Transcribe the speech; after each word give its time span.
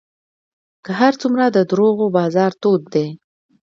که 0.85 0.91
هر 0.99 1.13
څومره 1.21 1.45
د 1.49 1.57
دروغو 1.71 2.05
بازار 2.17 2.51
تود 2.61 2.81
دی 2.93 3.07